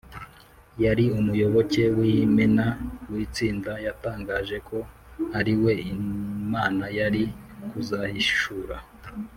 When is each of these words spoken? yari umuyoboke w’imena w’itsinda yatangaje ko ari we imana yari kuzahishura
yari 0.83 1.05
umuyoboke 1.19 1.83
w’imena 1.97 2.65
w’itsinda 3.11 3.71
yatangaje 3.85 4.57
ko 4.67 4.77
ari 5.39 5.53
we 5.63 5.73
imana 5.95 6.85
yari 6.99 7.23
kuzahishura 7.69 8.75